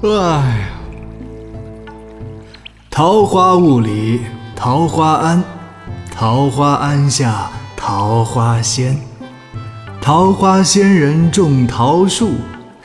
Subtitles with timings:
[0.00, 0.68] 哎呀，
[2.88, 4.20] 桃花坞里
[4.54, 5.42] 桃花庵，
[6.14, 8.96] 桃花庵下桃花仙。
[10.00, 12.34] 桃花仙人种桃树，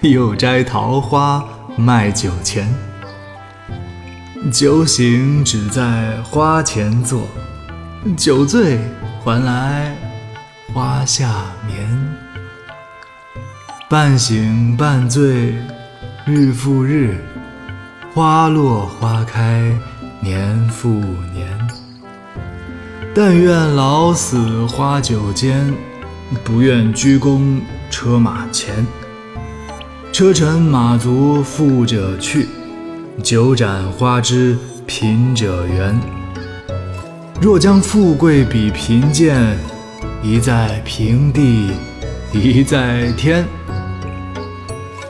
[0.02, 1.46] 又摘桃花
[1.76, 2.68] 卖酒钱。
[4.52, 7.22] 酒醒只在花前坐，
[8.18, 8.80] 酒醉
[9.24, 9.96] 还来
[10.74, 11.32] 花下
[11.68, 12.16] 眠。
[13.88, 15.54] 半醒半醉
[16.26, 17.18] 日复日，
[18.14, 19.78] 花落花开
[20.22, 20.88] 年复
[21.34, 21.46] 年。
[23.14, 25.74] 但愿老死花酒间，
[26.42, 27.60] 不愿鞠躬
[27.90, 28.88] 车马前。
[30.14, 32.48] 车尘马足富者去。
[33.22, 36.00] 酒盏花枝贫者圆。
[37.42, 39.58] 若将富贵比贫贱，
[40.24, 41.72] 一在平地，
[42.32, 43.46] 一在天。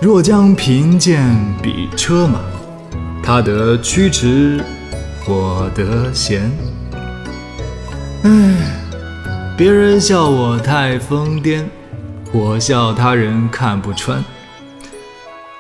[0.03, 2.37] 若将贫贱比车马，
[3.23, 4.61] 他得驱驰，
[5.25, 6.51] 我得闲。
[8.23, 8.29] 唉，
[9.57, 11.63] 别人笑我太疯癫，
[12.33, 14.21] 我笑他人看不穿。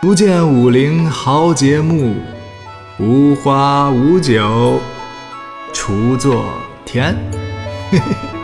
[0.01, 2.13] 不见武陵豪杰墓，
[2.99, 4.77] 无花无酒
[5.71, 6.43] 锄作
[6.83, 7.15] 田。
[7.91, 8.42] 嘿 嘿